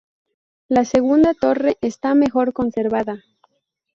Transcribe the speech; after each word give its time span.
La 0.67 0.83
segunda 0.83 1.35
torre 1.35 1.77
está 1.79 2.15
mejor 2.15 2.53
conservada. 2.53 3.21